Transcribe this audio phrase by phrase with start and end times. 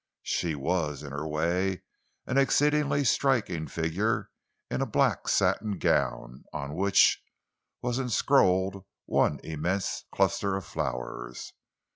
[0.23, 1.83] She was, in her way,
[2.25, 4.31] an exceedingly striking figure
[4.67, 7.21] in a black satin gown on which
[7.83, 11.53] was enscrolled one immense cluster of flowers.